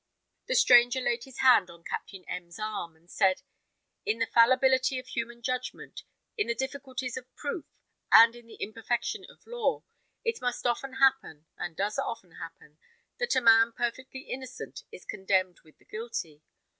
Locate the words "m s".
2.27-2.57